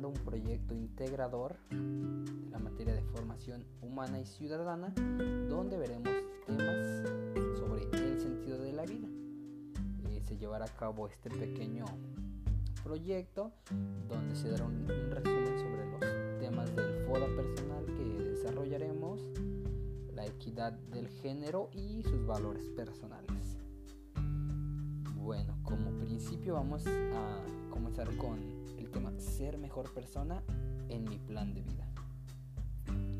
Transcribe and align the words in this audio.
un 0.00 0.14
proyecto 0.14 0.74
integrador 0.74 1.56
de 1.70 2.50
la 2.50 2.58
materia 2.58 2.94
de 2.94 3.02
formación 3.02 3.64
humana 3.82 4.18
y 4.20 4.24
ciudadana, 4.24 4.92
donde 5.48 5.76
veremos 5.76 6.10
temas 6.46 7.06
sobre 7.58 7.84
el 7.92 8.18
sentido 8.18 8.58
de 8.58 8.72
la 8.72 8.84
vida. 8.84 9.06
Eh, 10.08 10.22
se 10.24 10.38
llevará 10.38 10.64
a 10.64 10.76
cabo 10.76 11.08
este 11.08 11.28
pequeño 11.28 11.84
proyecto 12.82 13.52
donde 14.08 14.34
se 14.34 14.48
dará 14.50 14.64
un, 14.64 14.88
resumen 14.88 15.58
sobre 15.58 15.90
los 15.90 16.40
temas 16.40 16.74
del 16.74 17.04
FODA 17.06 17.26
personal 17.36 17.84
que 17.84 18.30
desarrollaremos, 18.30 19.20
la 20.14 20.24
equidad 20.24 20.72
del 20.72 21.08
género 21.08 21.68
y 21.72 22.02
sus 22.02 22.26
valores 22.26 22.66
personales. 22.70 23.58
Bueno, 25.16 25.56
como 25.62 25.90
principio 26.00 26.54
vamos 26.54 26.84
a 26.86 27.44
comenzar 27.70 28.08
con 28.16 28.38
tema 28.92 29.12
ser 29.18 29.58
mejor 29.58 29.92
persona 29.92 30.42
en 30.88 31.04
mi 31.04 31.18
plan 31.18 31.52
de 31.54 31.62
vida. 31.62 31.88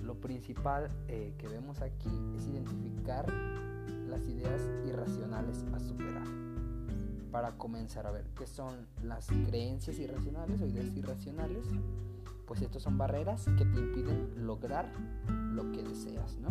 Lo 0.03 0.21
principal 0.21 0.91
eh, 1.09 1.35
que 1.39 1.49
vemos 1.49 1.81
aquí 1.81 2.11
es 2.37 2.47
identificar 2.47 3.27
las 4.09 4.27
ideas 4.29 4.61
irracionales 4.87 5.65
a 5.73 5.81
superar. 5.81 6.27
Para 7.31 7.57
comenzar 7.57 8.07
a 8.07 8.11
ver 8.11 8.27
qué 8.37 8.47
son 8.47 8.87
las 9.03 9.27
creencias 9.27 9.99
irracionales 9.99 10.61
o 10.61 10.67
ideas 10.67 10.95
irracionales, 10.95 11.65
pues 12.47 12.61
estos 12.61 12.83
son 12.83 12.99
barreras 12.99 13.47
que 13.57 13.65
te 13.65 13.79
impiden 13.81 14.47
lograr 14.47 14.93
lo 15.29 15.73
que 15.73 15.83
deseas, 15.83 16.37
¿no? 16.39 16.51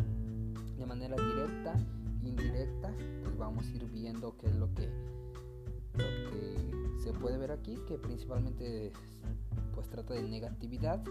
De 0.77 0.85
manera 0.87 1.15
directa, 1.15 1.75
indirecta, 2.23 2.91
pues 3.23 3.37
vamos 3.37 3.67
a 3.67 3.69
ir 3.69 3.85
viendo 3.85 4.35
qué 4.37 4.47
es 4.47 4.55
lo 4.55 4.73
que 4.73 4.89
lo 5.93 6.31
que 6.31 6.80
se 7.01 7.13
puede 7.13 7.37
ver 7.37 7.51
aquí 7.51 7.77
que 7.87 7.97
principalmente 7.97 8.91
pues 9.73 9.89
trata 9.89 10.13
de 10.13 10.23
negatividad. 10.23 11.03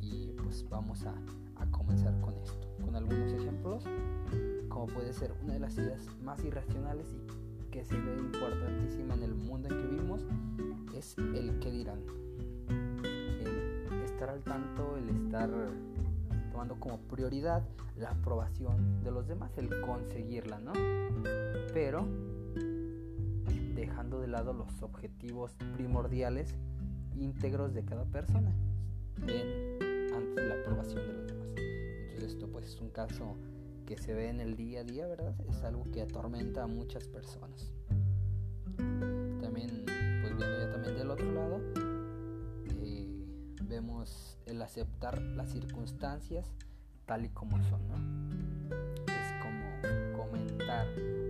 Y 0.00 0.28
pues 0.42 0.64
vamos 0.68 1.04
a, 1.06 1.14
a 1.56 1.70
comenzar 1.70 2.18
con 2.20 2.34
esto 2.34 2.68
con 2.84 2.94
algunos 2.94 3.32
ejemplos 3.32 3.84
como 4.68 4.86
puede 4.86 5.12
ser 5.12 5.32
una 5.42 5.54
de 5.54 5.60
las 5.60 5.76
ideas 5.78 6.04
más 6.22 6.44
irracionales 6.44 7.06
y 7.12 7.70
que 7.70 7.84
se 7.84 7.94
ve 7.98 8.16
importantísima 8.18 9.14
en 9.14 9.22
el 9.22 9.34
mundo 9.34 9.68
en 9.68 9.80
que 9.80 9.86
vivimos 9.88 10.20
es 10.96 11.16
el 11.18 11.58
que 11.60 11.70
dirán. 11.70 12.00
El 12.68 14.02
estar 14.04 14.30
al 14.30 14.42
tanto 14.42 14.96
el 14.96 15.08
estar 15.08 15.50
tomando 16.50 16.78
como 16.80 16.98
prioridad 16.98 17.62
la 17.96 18.10
aprobación 18.10 19.02
de 19.02 19.10
los 19.10 19.26
demás 19.28 19.56
el 19.58 19.80
conseguirla 19.80 20.58
no 20.58 20.72
pero 21.72 22.06
lado 24.34 24.52
los 24.52 24.82
objetivos 24.82 25.54
primordiales 25.76 26.56
íntegros 27.14 27.72
de 27.72 27.84
cada 27.84 28.04
persona 28.04 28.52
en, 29.28 30.12
ante 30.12 30.42
la 30.42 30.56
aprobación 30.56 31.06
de 31.06 31.12
los 31.12 31.26
demás. 31.28 31.48
Entonces 31.56 32.32
esto 32.32 32.50
pues 32.50 32.66
es 32.66 32.80
un 32.80 32.90
caso 32.90 33.36
que 33.86 33.96
se 33.96 34.12
ve 34.12 34.28
en 34.28 34.40
el 34.40 34.56
día 34.56 34.80
a 34.80 34.82
día, 34.82 35.06
¿verdad? 35.06 35.36
Es 35.48 35.62
algo 35.62 35.84
que 35.92 36.02
atormenta 36.02 36.64
a 36.64 36.66
muchas 36.66 37.06
personas. 37.06 37.70
También, 38.76 39.84
pues 39.86 40.36
viendo 40.36 40.58
ya 40.58 40.72
también 40.72 40.96
del 40.96 41.10
otro 41.12 41.30
lado, 41.30 41.60
eh, 42.82 43.06
vemos 43.62 44.36
el 44.46 44.60
aceptar 44.62 45.22
las 45.22 45.52
circunstancias 45.52 46.50
tal 47.06 47.24
y 47.24 47.28
como 47.28 47.62
son, 47.68 47.86
¿no? 47.86 47.94
Es 49.06 49.32
como 49.40 50.24
comentar, 50.24 50.88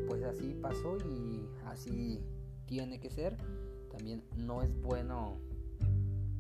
pues 0.09 0.23
así 0.25 0.57
pasó 0.62 0.97
y 0.97 1.47
así 1.67 2.25
tiene 2.67 3.01
que 3.01 3.11
ser. 3.11 3.37
También 3.91 4.23
no 4.37 4.63
es 4.63 4.81
bueno 4.83 5.37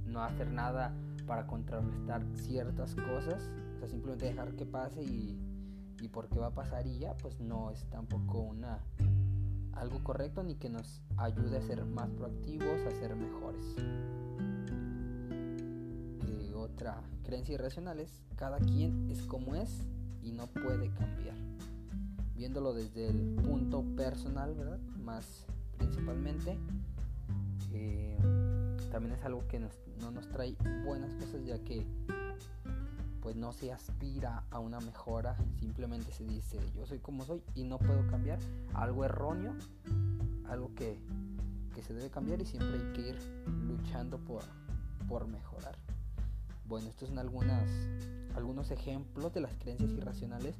no 0.06 0.22
hacer 0.22 0.50
nada 0.50 0.94
para 1.26 1.46
contrarrestar 1.46 2.24
ciertas 2.34 2.94
cosas. 2.94 3.50
O 3.76 3.78
sea, 3.78 3.88
simplemente 3.88 4.26
dejar 4.26 4.54
que 4.54 4.66
pase 4.66 5.02
y, 5.02 5.38
y 6.00 6.08
porque 6.08 6.38
va 6.38 6.48
a 6.48 6.54
pasar 6.54 6.86
y 6.86 6.98
ya, 6.98 7.16
pues 7.16 7.40
no 7.40 7.70
es 7.70 7.84
tampoco 7.90 8.38
una 8.38 8.80
algo 9.76 10.02
correcto 10.04 10.42
ni 10.42 10.54
que 10.54 10.68
nos 10.68 11.02
ayude 11.16 11.58
a 11.58 11.62
ser 11.62 11.84
más 11.84 12.10
proactivos, 12.10 12.80
a 12.86 12.90
ser 12.92 13.16
mejores. 13.16 13.74
Eh, 16.28 16.52
otra 16.54 17.02
creencia 17.24 17.54
irracional 17.54 18.00
es 18.00 18.22
cada 18.36 18.58
quien 18.58 19.10
es 19.10 19.22
como 19.22 19.54
es 19.54 19.84
y 20.22 20.32
no 20.32 20.46
puede 20.46 20.90
cambiar. 20.90 21.36
Viéndolo 22.34 22.72
desde 22.72 23.08
el 23.08 23.34
punto 23.42 23.84
personal, 23.96 24.54
¿verdad? 24.54 24.80
Más 25.02 25.46
principalmente. 26.04 26.58
Eh, 27.72 28.18
también 28.90 29.14
es 29.14 29.24
algo 29.24 29.46
que 29.48 29.58
no 29.58 30.10
nos 30.10 30.28
trae 30.28 30.54
buenas 30.84 31.12
cosas 31.14 31.44
ya 31.44 31.58
que 31.64 31.84
pues 33.20 33.36
no 33.36 33.52
se 33.52 33.72
aspira 33.72 34.44
a 34.50 34.58
una 34.58 34.80
mejora, 34.80 35.34
simplemente 35.58 36.12
se 36.12 36.24
dice 36.24 36.60
yo 36.76 36.86
soy 36.86 36.98
como 36.98 37.24
soy 37.24 37.42
y 37.54 37.64
no 37.64 37.78
puedo 37.78 38.06
cambiar, 38.08 38.38
algo 38.74 39.04
erróneo, 39.04 39.54
algo 40.46 40.74
que, 40.74 40.98
que 41.74 41.82
se 41.82 41.94
debe 41.94 42.10
cambiar 42.10 42.42
y 42.42 42.44
siempre 42.44 42.74
hay 42.74 42.92
que 42.92 43.08
ir 43.08 43.18
luchando 43.66 44.18
por, 44.18 44.42
por 45.08 45.26
mejorar. 45.26 45.76
Bueno, 46.66 46.88
estos 46.88 47.08
son 47.08 47.18
algunas, 47.18 47.66
algunos 48.36 48.70
ejemplos 48.70 49.32
de 49.32 49.40
las 49.40 49.54
creencias 49.54 49.90
irracionales 49.90 50.54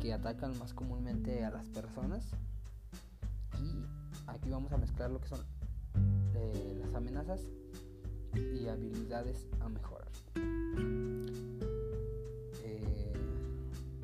que 0.00 0.12
atacan 0.12 0.58
más 0.58 0.74
comúnmente 0.74 1.44
a 1.44 1.50
las 1.50 1.68
personas 1.68 2.24
y 3.62 3.97
aquí 4.28 4.50
vamos 4.50 4.72
a 4.72 4.76
mezclar 4.76 5.10
lo 5.10 5.20
que 5.20 5.28
son 5.28 5.40
eh, 6.34 6.76
las 6.80 6.94
amenazas 6.94 7.40
y 8.34 8.68
habilidades 8.68 9.46
a 9.60 9.68
mejorar. 9.68 10.08
Eh, 12.62 13.12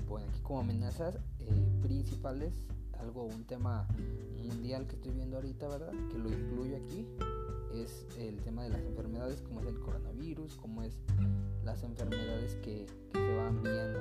bueno, 0.08 0.26
aquí 0.28 0.40
como 0.40 0.60
amenazas 0.60 1.18
eh, 1.38 1.78
principales, 1.82 2.54
algo, 2.98 3.24
un 3.24 3.44
tema 3.44 3.86
mundial 4.42 4.86
que 4.86 4.96
estoy 4.96 5.12
viendo 5.12 5.36
ahorita, 5.36 5.68
¿verdad? 5.68 5.92
Que 6.10 6.18
lo 6.18 6.28
incluyo 6.30 6.76
aquí, 6.76 7.06
es 7.74 8.06
el 8.18 8.40
tema 8.42 8.62
de 8.64 8.70
las 8.70 8.82
enfermedades, 8.82 9.40
como 9.42 9.60
es 9.60 9.66
el 9.66 9.78
coronavirus, 9.80 10.54
como 10.56 10.82
es 10.82 10.98
las 11.64 11.82
enfermedades 11.82 12.56
que, 12.56 12.86
que 13.12 13.18
se 13.18 13.36
van 13.36 13.62
viendo. 13.62 14.00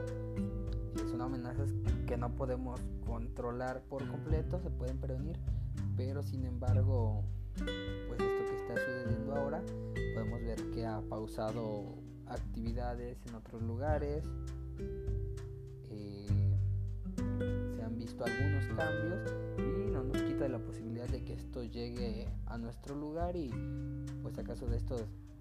son 1.10 1.22
amenazas 1.22 1.70
que 2.08 2.18
no 2.18 2.36
podemos 2.36 2.80
controlar 3.06 3.84
por 3.84 4.08
completo, 4.08 4.60
se 4.60 4.70
pueden 4.70 5.00
prevenir, 5.00 5.38
pero 5.96 6.24
sin 6.24 6.46
embargo, 6.46 7.24
pues 7.56 8.20
esto 8.20 8.46
que 8.50 8.56
está 8.56 8.76
sucediendo 8.76 9.36
ahora, 9.36 9.62
podemos 10.14 10.42
ver 10.42 10.72
que 10.72 10.86
ha 10.86 11.02
pausado 11.02 11.96
actividades 12.28 13.18
en 13.28 13.36
otros 13.36 13.62
lugares, 13.62 14.24
eh, 15.90 16.58
se 17.76 17.84
han 17.84 17.98
visto 17.98 18.26
algunos 18.26 18.66
cambios 18.68 19.34
y 19.58 19.92
no 19.92 20.04
nos 20.04 20.22
quita 20.24 20.48
la 20.48 20.60
posibilidad 20.60 21.08
de 21.08 21.24
que 21.24 21.34
esto 21.34 21.64
llegue 21.64 22.28
a 22.48 22.58
nuestro 22.58 22.96
lugar 22.96 23.36
y 23.36 23.52
pues 24.22 24.38
acaso 24.38 24.66
de 24.66 24.78
esto 24.78 24.96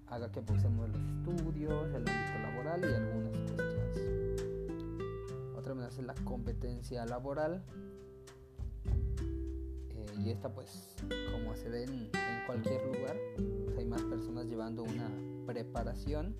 haga 0.07 0.31
que 0.31 0.41
pausemos 0.41 0.89
los 0.89 1.01
estudios, 1.01 1.87
el 1.89 2.07
ámbito 2.07 2.39
laboral 2.41 2.81
y 2.81 2.93
algunas 2.93 3.37
cuestiones. 3.37 3.97
Otra 5.57 5.71
amenaza 5.71 6.01
es 6.01 6.07
la 6.07 6.15
competencia 6.25 7.05
laboral 7.05 7.63
y 10.23 10.29
esta 10.31 10.53
pues 10.53 10.95
como 11.31 11.55
se 11.55 11.69
ve 11.69 11.83
en, 11.83 12.09
cualquier 12.45 12.85
lugar 12.85 13.17
pues, 13.65 13.77
hay 13.77 13.85
más 13.85 14.01
personas 14.03 14.47
llevando 14.47 14.83
una 14.83 15.09
preparación 15.45 16.35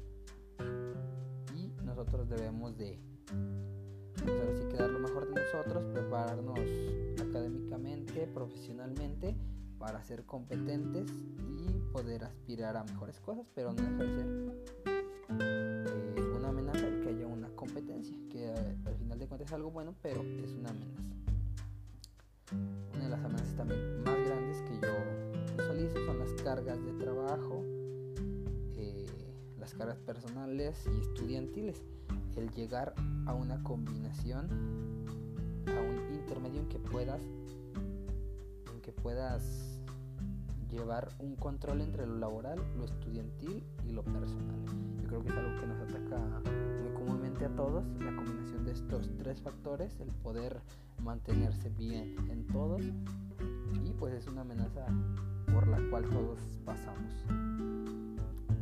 y 1.56 1.68
nosotros 1.84 2.30
debemos 2.30 2.78
de 2.78 3.00
pues 4.24 4.66
que 4.70 4.78
dar 4.78 4.90
lo 4.90 5.00
mejor 5.00 5.34
de 5.34 5.41
nosotros 5.41 5.85
prepararnos 5.94 6.59
académicamente 7.22 8.28
profesionalmente 8.28 9.35
para 9.80 10.02
ser 10.03 10.26
competentes 10.26 11.09
y 11.12 11.79
poder 11.91 12.24
aspirar 12.26 12.78
a 12.78 12.84
mejores 12.84 13.20
cosas 13.20 13.50
pero 13.53 13.74
no 13.74 13.82
deja 13.82 14.03
de 14.03 14.16
ser 14.16 14.28
eh, 15.41 16.22
una 16.38 16.50
amenaza 16.50 16.90
que 17.02 17.09
haya 17.09 17.28
una 17.28 17.50
competencia 17.56 18.16
que 18.29 18.46
eh, 18.46 18.78
al 18.86 18.96
final 18.96 19.20
de 19.20 19.28
cuentas 19.28 19.47
es 19.47 19.53
algo 19.53 19.72
bueno 19.72 19.96
pero 20.02 20.22
es 20.22 20.53
una 20.53 20.70
amenaza 20.70 21.14
también 23.55 24.03
más 24.03 24.17
grandes 24.26 24.61
que 24.61 24.79
yo 24.82 24.94
visualizo 25.58 26.05
son 26.05 26.20
las 26.20 26.32
cargas 26.41 26.84
de 26.84 26.94
trabajo, 26.94 27.64
eh, 28.76 29.05
las 29.59 29.73
cargas 29.73 30.00
personales 30.00 30.88
y 30.88 31.00
estudiantiles. 31.00 31.82
El 32.35 32.50
llegar 32.52 32.94
a 33.26 33.34
una 33.34 33.61
combinación, 33.64 34.47
a 35.67 35.82
un 35.82 36.14
intermedio 36.14 36.61
en 36.61 36.67
que 36.67 36.79
puedas, 36.79 37.22
en 38.73 38.82
que 38.82 38.91
puedas 38.91 39.82
llevar 40.72 41.09
un 41.20 41.35
control 41.35 41.82
entre 41.82 42.08
lo 42.08 42.17
laboral, 42.17 42.59
lo 42.76 42.85
estudiantil 42.85 43.64
y 43.88 43.91
lo 43.91 44.03
personal. 44.03 44.66
Yo 45.02 45.08
creo 45.08 45.22
que 45.22 45.29
es 45.29 45.35
algo 45.35 45.61
que 45.61 45.67
nos 45.67 45.79
ataca 45.82 46.41
muy 46.82 46.94
comúnmente 46.94 47.46
a 47.46 47.55
todos, 47.55 47.85
la 48.00 48.16
combinación 48.16 48.66
de 48.66 48.72
estos 48.72 49.11
tres 49.17 49.40
factores, 49.41 50.00
el 50.00 50.09
poder 50.23 50.61
mantenerse 51.03 51.70
bien 51.70 52.16
en 52.32 52.47
todos 52.47 52.82
y 53.85 53.94
pues 53.94 54.14
es 54.14 54.28
una 54.28 54.41
amenaza 54.41 54.85
por 55.52 55.68
la 55.68 55.78
cual 55.90 56.09
todos 56.09 56.40
pasamos. 56.66 57.12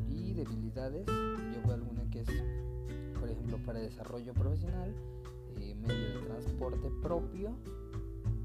Y 0.09 0.33
debilidades, 0.33 1.06
yo 1.07 1.62
veo 1.63 1.73
alguna 1.73 2.09
que 2.09 2.21
es, 2.21 2.29
por 3.19 3.29
ejemplo, 3.29 3.57
para 3.65 3.79
desarrollo 3.79 4.33
profesional, 4.33 4.94
eh, 5.57 5.75
medio 5.75 6.19
de 6.19 6.27
transporte 6.27 6.89
propio, 7.01 7.51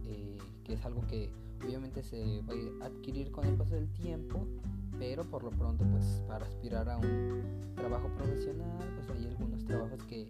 eh, 0.04 0.38
que 0.64 0.74
es 0.74 0.84
algo 0.84 1.06
que 1.06 1.30
obviamente 1.64 2.02
se 2.02 2.42
va 2.42 2.84
a 2.84 2.88
adquirir 2.88 3.30
con 3.30 3.44
el 3.46 3.54
paso 3.54 3.74
del 3.74 3.88
tiempo, 3.92 4.46
pero 4.98 5.24
por 5.24 5.42
lo 5.42 5.50
pronto 5.50 5.84
pues 5.90 6.22
para 6.26 6.46
aspirar 6.46 6.88
a 6.88 6.98
un 6.98 7.72
trabajo 7.74 8.08
profesional 8.16 8.88
pues 8.94 9.10
hay 9.10 9.26
algunos 9.26 9.64
trabajos 9.64 10.02
que 10.04 10.26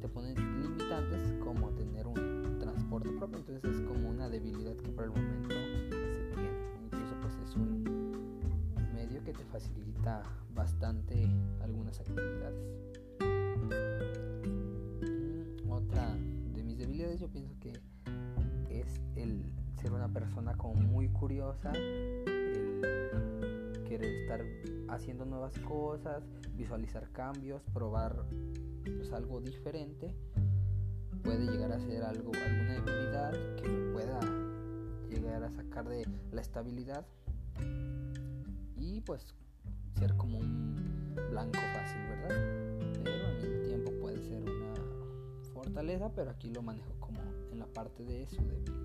te 0.00 0.08
ponen 0.08 0.34
limitantes 0.62 1.32
como 1.42 1.70
tener 1.70 2.06
un 2.06 2.58
transporte 2.58 3.10
propio 3.10 3.38
entonces 3.38 3.79
que 4.40 4.92
por 4.92 5.04
el 5.04 5.10
momento 5.10 5.50
se 5.50 6.30
tiene. 6.34 6.50
Incluso 6.84 7.14
pues 7.20 7.34
es 7.44 7.54
un 7.56 7.84
medio 8.94 9.22
que 9.22 9.32
te 9.32 9.44
facilita 9.44 10.22
bastante 10.54 11.28
algunas 11.62 12.00
actividades. 12.00 12.64
Mm, 13.60 15.70
otra 15.70 16.16
de 16.54 16.62
mis 16.62 16.78
debilidades 16.78 17.20
yo 17.20 17.28
pienso 17.28 17.54
que 17.60 17.72
es 18.70 19.00
el 19.16 19.44
ser 19.80 19.92
una 19.92 20.08
persona 20.08 20.56
como 20.56 20.74
muy 20.74 21.08
curiosa 21.08 21.72
querer 23.88 24.22
estar 24.22 24.40
haciendo 24.88 25.24
nuevas 25.24 25.58
cosas, 25.60 26.22
visualizar 26.54 27.10
cambios, 27.10 27.62
probar 27.72 28.24
pues, 28.84 29.12
algo 29.12 29.40
diferente, 29.40 30.14
puede 31.22 31.46
llegar 31.46 31.72
a 31.72 31.80
ser 31.80 32.02
algo, 32.02 32.32
alguna 32.34 32.74
debilidad 32.74 33.32
que 33.56 33.90
pueda 33.92 34.20
llegar 35.08 35.42
a 35.44 35.50
sacar 35.50 35.88
de 35.88 36.06
la 36.32 36.40
estabilidad 36.40 37.06
y 38.76 39.00
pues 39.02 39.34
ser 39.98 40.16
como 40.16 40.38
un 40.38 41.14
blanco 41.30 41.58
fácil, 41.74 42.02
¿verdad? 42.08 43.00
Pero 43.04 43.26
al 43.26 43.36
mismo 43.36 43.62
tiempo 43.64 43.92
puede 44.00 44.18
ser 44.22 44.42
una 44.42 44.74
fortaleza, 45.52 46.12
pero 46.14 46.30
aquí 46.30 46.50
lo 46.50 46.62
manejo 46.62 46.94
como 47.00 47.20
en 47.52 47.58
la 47.58 47.66
parte 47.66 48.04
de 48.04 48.26
su 48.26 48.42
debilidad 48.42 48.80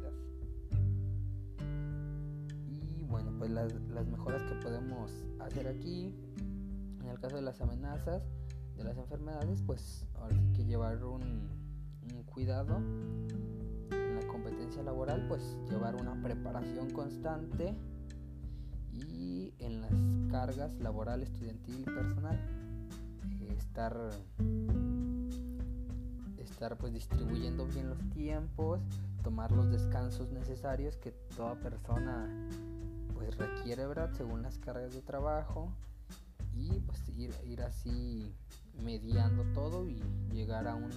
bueno, 3.16 3.32
pues 3.38 3.50
las, 3.50 4.08
mejoras 4.08 4.44
que 4.44 4.56
podemos 4.56 5.10
hacer 5.40 5.70
aquí, 5.70 6.14
en 7.00 7.08
el 7.08 7.18
caso 7.18 7.38
de 7.38 7.44
las 7.44 7.62
amenazas, 7.62 8.24
de 8.76 8.84
las 8.84 8.98
enfermedades, 8.98 9.62
pues 9.66 10.06
ahora 10.16 10.36
sí 10.36 10.52
que 10.54 10.66
llevar 10.66 11.02
un, 11.06 11.50
un 12.14 12.24
cuidado 12.24 12.78
en 12.78 14.16
la 14.16 14.28
competencia 14.28 14.84
laboral, 14.84 15.26
pues 15.28 15.58
llevar 15.70 15.96
una 15.96 16.22
preparación 16.22 16.92
constante 16.92 17.76
y 18.92 19.54
en 19.60 19.82
las 19.82 20.32
cargas 20.32 20.76
laboral, 20.80 21.24
estudiantil 21.24 21.82
y 21.82 21.84
personal, 21.84 22.40
estar 23.58 24.12
estar 26.56 26.78
pues 26.78 26.94
distribuyendo 26.94 27.66
bien 27.68 27.90
los 27.90 28.00
tiempos, 28.12 28.80
tomar 29.24 29.52
los 29.52 29.70
descansos 29.70 30.32
necesarios 30.32 30.96
que 30.98 31.12
toda 31.36 31.56
persona 31.56 32.30
pues 33.14 33.36
requiere, 33.38 33.86
¿verdad? 33.86 34.12
Según 34.14 34.42
las 34.42 34.58
cargas 34.60 34.94
de 34.94 35.02
trabajo 35.02 35.70
y 36.54 36.80
pues 36.80 37.10
ir, 37.10 37.34
ir 37.44 37.62
así 37.62 38.34
mediando 38.82 39.44
todo 39.54 39.86
y 39.88 40.02
llegar 40.32 40.68
a 40.68 40.76
un, 40.76 40.92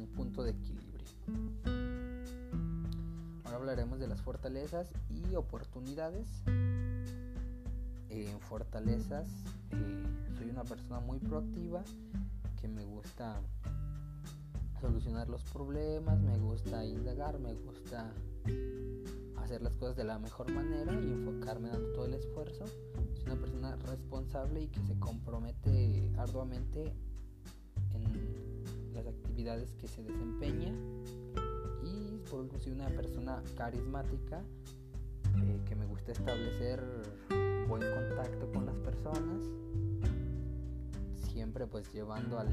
un 0.00 0.08
punto 0.08 0.42
de 0.42 0.50
equilibrio. 0.52 1.06
Ahora 3.44 3.56
hablaremos 3.56 3.98
de 3.98 4.08
las 4.08 4.20
fortalezas 4.20 4.90
y 5.10 5.34
oportunidades. 5.34 6.28
En 8.08 8.40
fortalezas 8.40 9.28
eh, 9.70 10.04
soy 10.36 10.50
una 10.50 10.64
persona 10.64 11.00
muy 11.00 11.18
proactiva 11.18 11.82
que 12.60 12.68
me 12.68 12.84
gusta 12.84 13.40
solucionar 14.80 15.28
los 15.28 15.44
problemas, 15.44 16.18
me 16.20 16.36
gusta 16.38 16.84
indagar, 16.84 17.38
me 17.38 17.54
gusta 17.54 18.12
hacer 19.36 19.62
las 19.62 19.74
cosas 19.74 19.96
de 19.96 20.04
la 20.04 20.18
mejor 20.18 20.50
manera 20.52 20.92
y 20.92 21.12
enfocarme 21.12 21.68
dando 21.68 21.92
todo 21.92 22.06
el 22.06 22.14
esfuerzo. 22.14 22.64
Soy 23.14 23.24
una 23.26 23.36
persona 23.36 23.76
responsable 23.76 24.62
y 24.62 24.68
que 24.68 24.80
se 24.82 24.98
compromete 24.98 26.10
arduamente 26.18 26.82
en 26.82 27.09
las 29.02 29.14
actividades 29.14 29.72
que 29.74 29.88
se 29.88 30.02
desempeña. 30.02 30.74
Y 31.82 32.18
por 32.30 32.40
último 32.40 32.60
soy 32.60 32.72
una 32.72 32.88
persona 32.88 33.42
carismática 33.56 34.42
eh, 35.42 35.60
que 35.66 35.74
me 35.74 35.86
gusta 35.86 36.12
establecer 36.12 36.82
buen 37.68 37.82
contacto 37.82 38.50
con 38.52 38.66
las 38.66 38.76
personas. 38.76 39.48
Siempre 41.32 41.66
pues 41.66 41.92
llevando 41.92 42.38
al 42.38 42.48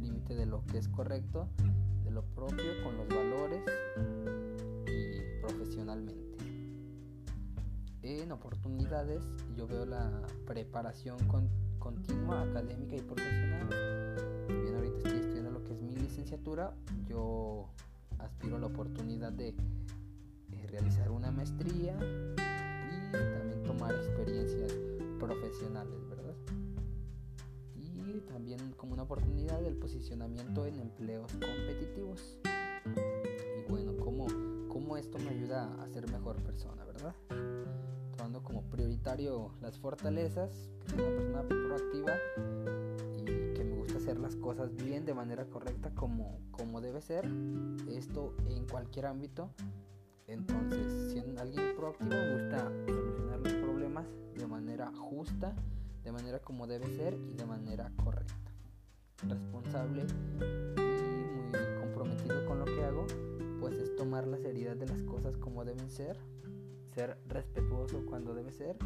límite 0.00 0.34
de 0.34 0.46
lo 0.46 0.64
que 0.66 0.78
es 0.78 0.88
correcto, 0.88 1.48
de 2.04 2.10
lo 2.10 2.22
propio, 2.22 2.64
con 2.84 2.96
los 2.96 3.08
valores 3.08 3.62
profesionalmente. 5.40 6.24
En 8.02 8.32
oportunidades 8.32 9.22
yo 9.56 9.66
veo 9.66 9.86
la 9.86 10.22
preparación 10.46 11.16
continua, 11.78 12.42
académica 12.42 12.96
y 12.96 13.00
profesional. 13.00 14.23
Licenciatura, 16.14 16.72
yo 17.08 17.68
aspiro 18.18 18.56
a 18.56 18.60
la 18.60 18.66
oportunidad 18.66 19.32
de 19.32 19.48
eh, 19.48 20.66
realizar 20.68 21.10
una 21.10 21.32
maestría 21.32 21.96
y 21.96 23.12
también 23.12 23.64
tomar 23.64 23.92
experiencias 23.94 24.72
profesionales, 25.18 26.08
¿verdad? 26.08 26.34
Y 27.74 28.20
también 28.28 28.60
como 28.76 28.92
una 28.92 29.02
oportunidad 29.02 29.60
del 29.60 29.76
posicionamiento 29.76 30.66
en 30.66 30.78
empleos 30.78 31.32
competitivos 31.32 32.38
esto 34.96 35.18
me 35.18 35.30
ayuda 35.30 35.68
a 35.82 35.88
ser 35.88 36.08
mejor 36.10 36.36
persona, 36.42 36.84
¿verdad? 36.84 37.14
Tomando 38.16 38.42
como 38.42 38.62
prioritario 38.70 39.52
las 39.60 39.78
fortalezas, 39.78 40.50
que 40.80 40.90
soy 40.90 41.00
una 41.00 41.42
persona 41.42 41.68
proactiva 41.68 42.12
hacer 44.04 44.18
las 44.18 44.36
cosas 44.36 44.76
bien 44.76 45.06
de 45.06 45.14
manera 45.14 45.46
correcta 45.46 45.90
como, 45.94 46.38
como 46.50 46.82
debe 46.82 47.00
ser, 47.00 47.26
esto 47.88 48.34
en 48.46 48.66
cualquier 48.66 49.06
ámbito. 49.06 49.48
Entonces, 50.26 51.10
siendo 51.10 51.40
alguien 51.40 51.74
proactivo, 51.74 52.10
gusta 52.10 52.70
solucionar 52.86 53.40
los 53.40 53.52
problemas 53.54 54.04
de 54.36 54.46
manera 54.46 54.92
justa, 54.94 55.54
de 56.02 56.12
manera 56.12 56.38
como 56.40 56.66
debe 56.66 56.86
ser 56.94 57.14
y 57.30 57.32
de 57.32 57.46
manera 57.46 57.90
correcta. 58.04 58.34
Responsable 59.26 60.04
y 60.76 61.50
muy 61.50 61.80
comprometido 61.80 62.44
con 62.44 62.58
lo 62.58 62.66
que 62.66 62.84
hago 62.84 63.06
pues 63.58 63.74
es 63.76 63.96
tomar 63.96 64.26
la 64.26 64.36
seriedad 64.36 64.76
de 64.76 64.86
las 64.86 65.00
cosas 65.04 65.38
como 65.38 65.64
deben 65.64 65.88
ser, 65.88 66.18
ser 66.94 67.16
respetuoso 67.26 68.04
cuando 68.04 68.34
debe 68.34 68.52
ser 68.52 68.76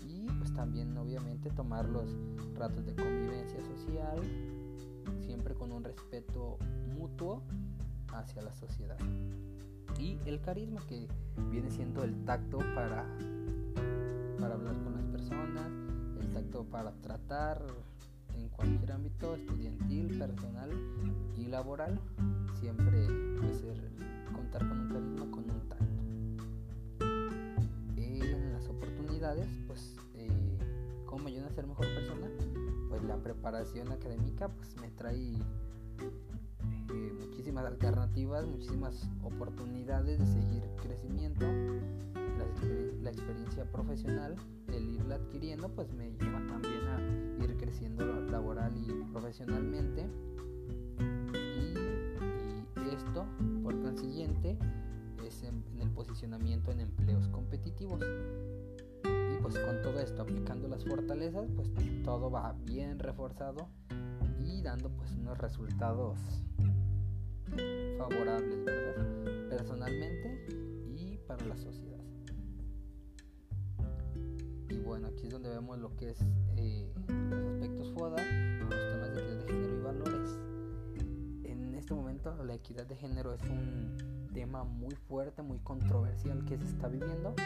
y 0.00 0.26
pues 0.38 0.54
también 0.54 0.96
obviamente 0.96 1.50
tomar 1.50 1.86
los 1.86 2.08
ratos 2.54 2.86
de 2.86 2.94
convivencia 2.94 3.62
social 3.62 4.22
siempre 5.20 5.54
con 5.54 5.72
un 5.72 5.84
respeto 5.84 6.58
mutuo 6.96 7.42
hacia 8.12 8.42
la 8.42 8.52
sociedad. 8.52 8.98
Y 9.98 10.18
el 10.26 10.40
carisma 10.40 10.80
que 10.88 11.06
viene 11.50 11.70
siendo 11.70 12.02
el 12.04 12.24
tacto 12.24 12.58
para, 12.74 13.06
para 14.40 14.54
hablar 14.54 14.74
con 14.82 14.94
las 14.94 15.04
personas, 15.04 15.70
el 16.20 16.32
tacto 16.32 16.64
para 16.64 16.92
tratar 17.00 17.62
en 18.36 18.48
cualquier 18.48 18.92
ámbito 18.92 19.36
estudiantil, 19.36 20.18
personal 20.18 20.70
y 21.36 21.46
laboral, 21.46 22.00
siempre 22.60 23.06
debe 23.06 23.54
ser 23.54 23.94
con 24.30 24.80
un 24.80 24.88
carisma, 24.88 25.30
con 25.30 25.50
un 25.50 25.68
tacto. 25.68 25.84
En 27.96 28.52
las 28.52 28.68
oportunidades, 28.68 29.48
pues, 29.66 29.96
eh, 30.14 30.58
¿cómo 31.06 31.24
me 31.24 31.38
a 31.38 31.50
ser 31.50 31.66
mejor 31.66 31.86
persona? 31.86 32.26
La 33.06 33.16
preparación 33.16 33.92
académica 33.92 34.48
pues, 34.48 34.76
me 34.80 34.90
trae 34.90 35.34
eh, 35.34 37.12
muchísimas 37.20 37.66
alternativas, 37.66 38.46
muchísimas 38.46 39.08
oportunidades 39.22 40.18
de 40.18 40.26
seguir 40.26 40.62
crecimiento. 40.82 41.46
La, 43.02 43.10
experiencia 43.10 43.70
profesional, 43.70 44.34
el 44.68 44.90
irla 44.94 45.16
adquiriendo, 45.16 45.68
pues 45.68 45.92
me 45.92 46.10
lleva 46.12 46.44
también 46.46 46.86
a 46.88 47.44
ir 47.44 47.56
creciendo 47.56 48.04
laboral 48.22 48.72
y 48.76 49.12
profesionalmente 49.12 50.08
esto, 52.94 53.26
por 53.62 53.80
consiguiente, 53.82 54.56
es 55.26 55.42
en, 55.42 55.62
el 55.80 55.90
posicionamiento 55.90 56.70
en 56.70 56.80
empleos 56.80 57.28
competitivos. 57.28 58.00
Pues 59.54 59.66
con 59.66 59.82
todo 59.82 60.00
esto, 60.00 60.22
aplicando 60.22 60.66
las 60.66 60.84
fortalezas, 60.84 61.48
pues 61.54 61.68
todo 62.02 62.28
va 62.28 62.56
bien 62.64 62.98
reforzado 62.98 63.68
y 64.44 64.62
dando 64.62 64.90
pues 64.90 65.12
unos 65.12 65.38
resultados 65.38 66.18
favorables, 67.96 68.64
¿verdad? 68.64 69.48
Personalmente 69.50 70.44
y 70.88 71.18
para 71.28 71.46
la 71.46 71.56
sociedad. 71.56 72.00
Y 74.70 74.78
bueno, 74.80 75.06
aquí 75.06 75.26
es 75.26 75.30
donde 75.30 75.50
vemos 75.50 75.78
lo 75.78 75.94
que 75.94 76.10
es 76.10 76.18
eh, 76.56 76.92
los 77.30 77.52
aspectos 77.52 77.92
FODA, 77.92 78.16
los 78.58 78.70
temas 78.70 79.14
de 79.14 79.20
equidad 79.20 79.38
de 79.38 79.52
género 79.52 79.78
y 79.78 79.82
valores. 79.82 80.38
En 81.44 81.74
este 81.76 81.94
momento 81.94 82.42
la 82.42 82.54
equidad 82.54 82.86
de 82.86 82.96
género 82.96 83.32
es 83.34 83.42
un 83.42 84.30
tema 84.34 84.64
muy 84.64 84.96
fuerte, 84.96 85.42
muy 85.42 85.60
controversial 85.60 86.44
que 86.44 86.58
se 86.58 86.64
está 86.64 86.88
viviendo. 86.88 87.36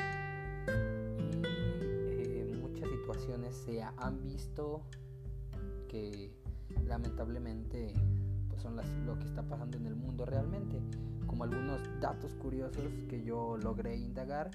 Situaciones 2.99 3.55
se 3.55 3.83
han 3.83 4.23
visto 4.23 4.83
que 5.89 6.33
lamentablemente 6.85 7.95
pues 8.49 8.61
son 8.61 8.77
las, 8.77 8.89
lo 9.07 9.19
que 9.19 9.27
está 9.27 9.43
pasando 9.43 9.77
en 9.77 9.87
el 9.87 9.95
mundo 9.95 10.27
realmente. 10.27 10.81
Como 11.27 11.45
algunos 11.45 11.81
datos 12.01 12.35
curiosos 12.35 12.85
que 13.09 13.23
yo 13.23 13.57
logré 13.57 13.97
indagar, 13.97 14.51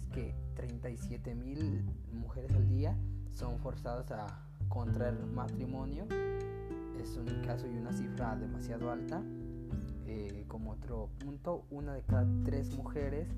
es 0.00 0.08
que 0.08 0.34
37 0.56 1.34
mil 1.36 1.84
mujeres 2.12 2.52
al 2.52 2.68
día 2.68 2.96
son 3.30 3.58
forzadas 3.60 4.10
a 4.10 4.26
contraer 4.68 5.14
matrimonio. 5.26 6.06
Es 7.00 7.16
un 7.16 7.42
caso 7.46 7.66
y 7.68 7.76
una 7.76 7.92
cifra 7.92 8.34
demasiado 8.36 8.90
alta. 8.90 9.22
Eh, 10.06 10.44
como 10.48 10.72
otro 10.72 11.10
punto, 11.20 11.64
una 11.70 11.94
de 11.94 12.02
cada 12.02 12.26
tres 12.44 12.76
mujeres 12.76 13.28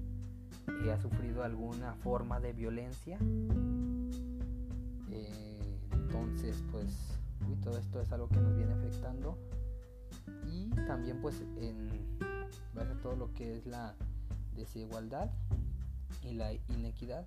eh, 0.84 0.90
ha 0.90 0.98
sufrido 0.98 1.44
alguna 1.44 1.94
forma 1.94 2.40
de 2.40 2.52
violencia. 2.52 3.18
Entonces, 5.92 6.62
pues 6.70 6.86
todo 7.62 7.78
esto 7.78 8.00
es 8.00 8.12
algo 8.12 8.28
que 8.28 8.36
nos 8.36 8.56
viene 8.56 8.72
afectando. 8.74 9.38
Y 10.46 10.68
también 10.86 11.20
pues 11.20 11.40
en 11.60 11.88
base 12.74 12.92
a 12.92 13.00
todo 13.00 13.16
lo 13.16 13.32
que 13.34 13.56
es 13.56 13.66
la 13.66 13.94
desigualdad 14.54 15.30
y 16.22 16.34
la 16.34 16.52
inequidad 16.52 17.26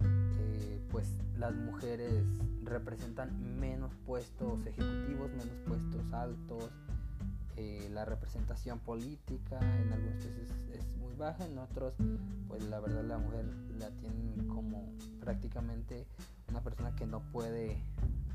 eh, 0.00 0.80
pues 0.90 1.08
las 1.38 1.54
mujeres 1.54 2.24
representan 2.62 3.58
menos 3.60 3.92
puestos 4.06 4.66
ejecutivos 4.66 5.30
menos 5.30 5.56
puestos 5.66 6.12
altos 6.12 6.70
eh, 7.56 7.88
la 7.92 8.04
representación 8.04 8.78
política 8.80 9.58
en 9.60 9.92
algunos 9.92 10.24
países 10.24 10.50
es 10.72 10.96
muy 10.96 11.14
baja 11.14 11.46
en 11.46 11.58
otros 11.58 11.94
pues 12.48 12.64
la 12.64 12.80
verdad 12.80 13.04
la 13.04 13.18
mujer 13.18 13.44
la 13.78 13.90
tienen 13.90 14.48
como 14.48 14.92
prácticamente 15.20 16.06
una 16.54 16.62
persona 16.62 16.94
que 16.94 17.04
no 17.04 17.20
puede 17.32 17.82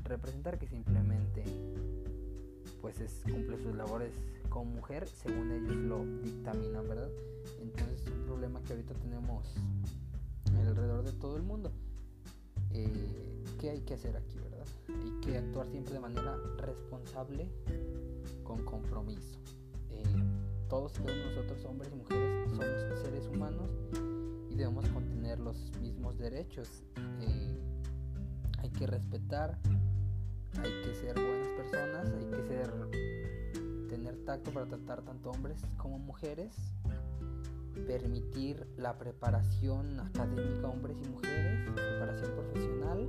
representar 0.04 0.58
que 0.58 0.66
simplemente 0.66 1.42
pues 2.82 3.00
es, 3.00 3.22
cumple 3.24 3.56
sus 3.56 3.74
labores 3.74 4.12
como 4.50 4.66
mujer 4.72 5.08
según 5.08 5.50
ellos 5.50 5.74
lo 5.74 6.04
dictaminan, 6.22 6.86
¿verdad? 6.86 7.08
Entonces 7.62 8.02
es 8.02 8.12
un 8.12 8.26
problema 8.26 8.60
que 8.62 8.74
ahorita 8.74 8.92
tenemos 8.92 9.54
alrededor 10.54 11.02
de 11.02 11.12
todo 11.12 11.38
el 11.38 11.44
mundo. 11.44 11.72
Eh, 12.72 13.42
¿Qué 13.58 13.70
hay 13.70 13.80
que 13.80 13.94
hacer 13.94 14.14
aquí, 14.14 14.38
verdad? 14.38 14.66
Hay 14.88 15.20
que 15.22 15.38
actuar 15.38 15.66
siempre 15.68 15.94
de 15.94 16.00
manera 16.00 16.36
responsable, 16.58 17.48
con 18.44 18.62
compromiso. 18.66 19.38
Eh, 19.92 20.04
todos 20.68 20.92
nosotros, 21.00 21.64
hombres 21.64 21.90
y 21.90 21.96
mujeres, 21.96 22.50
somos 22.50 23.00
seres 23.00 23.26
humanos 23.28 23.70
y 24.50 24.56
debemos 24.56 24.86
contener 24.90 25.40
los 25.40 25.56
mismos 25.80 26.18
derechos. 26.18 26.82
Eh, 27.22 27.69
hay 28.62 28.70
que 28.70 28.86
respetar 28.86 29.58
hay 30.58 30.82
que 30.82 30.94
ser 30.94 31.14
buenas 31.14 31.48
personas, 31.48 32.12
hay 32.12 32.26
que 32.26 32.42
ser 32.48 32.90
tener 33.88 34.16
tacto 34.24 34.50
para 34.50 34.66
tratar 34.66 35.02
tanto 35.02 35.30
hombres 35.30 35.62
como 35.76 35.98
mujeres, 35.98 36.52
permitir 37.86 38.66
la 38.76 38.98
preparación 38.98 40.00
académica 40.00 40.68
hombres 40.68 40.96
y 41.02 41.08
mujeres, 41.08 41.70
preparación 41.74 42.30
profesional 42.32 43.08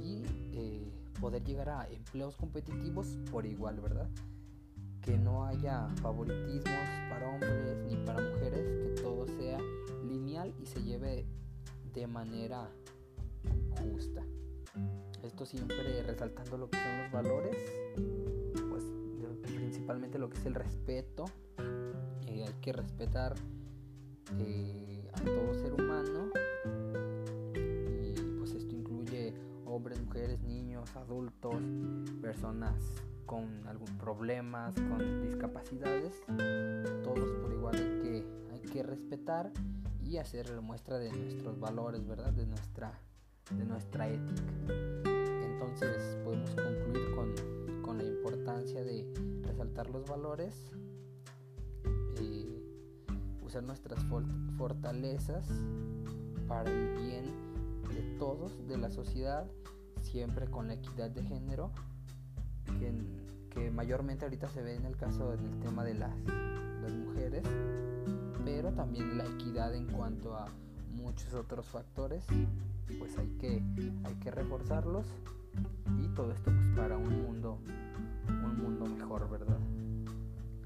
y 0.00 0.24
eh, 0.52 0.92
poder 1.20 1.44
llegar 1.44 1.68
a 1.68 1.88
empleos 1.88 2.36
competitivos 2.36 3.18
por 3.30 3.46
igual, 3.46 3.80
¿verdad? 3.80 4.08
Que 5.02 5.18
no 5.18 5.44
haya 5.44 5.88
favoritismos 6.00 6.88
para 7.10 7.28
hombres 7.28 7.76
ni 7.88 7.96
para 8.04 8.20
mujeres, 8.20 8.66
que 8.66 9.02
todo 9.02 9.26
sea 9.26 9.58
lineal 10.04 10.54
y 10.60 10.66
se 10.66 10.82
lleve 10.82 11.26
de 11.92 12.06
manera 12.06 12.68
justa. 13.82 14.22
Esto 15.22 15.46
siempre 15.46 16.02
resaltando 16.02 16.58
lo 16.58 16.68
que 16.68 16.78
son 16.78 16.98
los 16.98 17.12
valores, 17.12 17.56
pues 18.68 18.84
principalmente 19.42 20.18
lo 20.18 20.28
que 20.28 20.38
es 20.38 20.46
el 20.46 20.54
respeto. 20.54 21.26
Eh, 22.26 22.44
hay 22.46 22.54
que 22.60 22.72
respetar 22.72 23.34
eh, 24.38 25.08
a 25.12 25.20
todo 25.20 25.54
ser 25.54 25.72
humano. 25.74 26.30
Y 27.54 28.14
pues 28.38 28.54
esto 28.54 28.74
incluye 28.74 29.34
hombres, 29.66 30.00
mujeres, 30.02 30.40
niños, 30.42 30.94
adultos, 30.96 31.56
personas 32.20 32.74
con 33.26 33.66
algún 33.66 33.96
problemas, 33.98 34.74
con 34.74 35.22
discapacidades. 35.22 36.22
Todos 37.02 37.30
por 37.40 37.52
igual 37.52 37.76
hay 37.76 38.02
que, 38.02 38.24
hay 38.52 38.60
que 38.60 38.82
respetar 38.82 39.52
y 40.04 40.18
hacer 40.18 40.60
muestra 40.60 40.98
de 40.98 41.10
nuestros 41.12 41.58
valores, 41.58 42.06
¿verdad? 42.06 42.32
De 42.32 42.46
nuestra, 42.46 42.92
de 43.56 43.64
nuestra 43.64 44.08
ética. 44.08 44.91
Entonces 45.62 46.18
podemos 46.24 46.50
concluir 46.50 47.14
con, 47.82 47.96
la 47.96 48.04
importancia 48.04 48.82
de 48.82 49.06
resaltar 49.42 49.90
los 49.90 50.04
valores, 50.06 50.54
eh, 52.16 52.62
usar 53.44 53.62
nuestras 53.62 54.00
fortalezas 54.56 55.46
para 56.48 56.68
el 56.68 56.96
bien 56.96 57.24
de 57.94 58.18
todos, 58.18 58.66
de 58.66 58.76
la 58.76 58.90
sociedad, 58.90 59.46
siempre 60.00 60.46
con 60.48 60.66
la 60.66 60.74
equidad 60.74 61.10
de 61.10 61.22
género, 61.22 61.70
que, 63.50 63.70
mayormente 63.70 64.24
ahorita 64.24 64.48
se 64.48 64.62
ve 64.62 64.74
en 64.74 64.86
el 64.86 64.96
caso 64.96 65.30
del 65.30 65.60
tema 65.60 65.84
de 65.84 65.94
las, 65.94 66.16
las 66.82 66.92
mujeres, 66.92 67.44
pero 68.44 68.72
también 68.72 69.16
la 69.16 69.26
equidad 69.26 69.74
en 69.74 69.86
cuanto 69.86 70.34
a 70.34 70.46
muchos 70.90 71.32
otros 71.34 71.66
factores, 71.66 72.24
pues 72.98 73.16
hay 73.16 73.28
que, 73.38 73.62
hay 74.04 74.14
que 74.16 74.30
reforzarlos 74.30 75.06
y 75.98 76.08
todo 76.14 76.32
esto 76.32 76.50
pues 76.50 76.68
para 76.76 76.96
un 76.96 77.22
mundo 77.22 77.58
un 78.28 78.62
mundo 78.62 78.86
mejor 78.86 79.28
verdad 79.30 79.58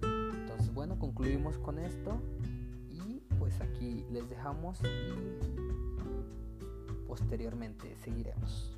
entonces 0.02 0.72
bueno 0.72 0.98
concluimos 0.98 1.58
con 1.58 1.78
esto. 1.78 2.20
Y 2.90 3.20
pues 3.38 3.60
aquí 3.60 4.04
les 4.10 4.28
dejamos 4.28 4.80
y 4.82 5.12
posteriormente 7.06 7.94
seguiremos 7.96 8.76